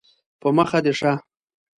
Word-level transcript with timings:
په 0.41 0.47
مخه 0.57 0.79
دې 0.85 0.93
ښه 0.99 1.13